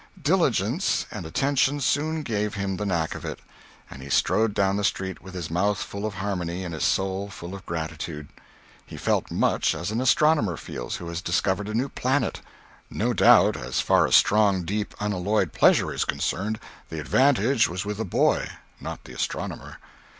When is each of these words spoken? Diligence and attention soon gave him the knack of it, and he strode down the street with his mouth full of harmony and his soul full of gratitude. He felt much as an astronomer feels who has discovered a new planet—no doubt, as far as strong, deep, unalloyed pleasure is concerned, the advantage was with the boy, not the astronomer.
Diligence 0.19 1.05
and 1.11 1.27
attention 1.27 1.79
soon 1.79 2.23
gave 2.23 2.55
him 2.55 2.75
the 2.77 2.87
knack 2.87 3.13
of 3.13 3.23
it, 3.23 3.37
and 3.87 4.01
he 4.01 4.09
strode 4.09 4.55
down 4.55 4.75
the 4.75 4.83
street 4.83 5.21
with 5.21 5.35
his 5.35 5.51
mouth 5.51 5.77
full 5.77 6.07
of 6.07 6.15
harmony 6.15 6.63
and 6.63 6.73
his 6.73 6.83
soul 6.83 7.29
full 7.29 7.53
of 7.53 7.63
gratitude. 7.67 8.27
He 8.83 8.97
felt 8.97 9.29
much 9.29 9.75
as 9.75 9.91
an 9.91 10.01
astronomer 10.01 10.57
feels 10.57 10.95
who 10.95 11.07
has 11.09 11.21
discovered 11.21 11.69
a 11.69 11.75
new 11.75 11.87
planet—no 11.87 13.13
doubt, 13.13 13.55
as 13.55 13.79
far 13.79 14.07
as 14.07 14.15
strong, 14.15 14.63
deep, 14.63 14.95
unalloyed 14.99 15.53
pleasure 15.53 15.93
is 15.93 16.03
concerned, 16.03 16.59
the 16.89 16.99
advantage 16.99 17.69
was 17.69 17.85
with 17.85 17.97
the 17.97 18.03
boy, 18.03 18.49
not 18.79 19.03
the 19.03 19.13
astronomer. 19.13 19.77